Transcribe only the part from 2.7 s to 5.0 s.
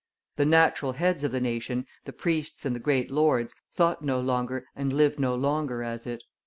the great lords, thought no longer and